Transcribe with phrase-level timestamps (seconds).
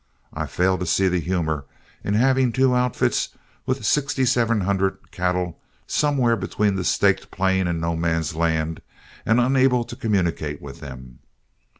[0.33, 1.65] I fail to see the humor
[2.03, 3.29] in having two outfits
[3.67, 8.81] with sixty seven hundred cattle somewhere between the Staked Plain and No Man's Land,
[9.27, 11.19] and unable to communicate with them.